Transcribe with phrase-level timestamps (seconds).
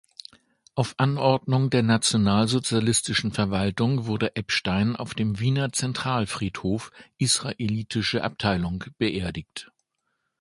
[0.73, 6.89] Auf Anordnung der nationalsozialistischen Verwaltung wurde Epstein auf dem Wiener Zentralfriedhof,
[7.19, 9.71] Israelitische Abteilung, beerdigt.